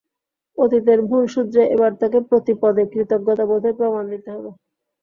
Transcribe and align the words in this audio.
অতীতের 0.57 0.99
ভুল 1.07 1.23
শুধরে 1.33 1.63
এবার 1.73 1.91
তাঁকে 1.99 2.19
প্রতি 2.29 2.53
পদে 2.61 2.83
কৃতজ্ঞতাবোধের 2.93 3.73
প্রমান 3.79 4.05
দিতে 4.13 4.29
হবে। 4.35 4.49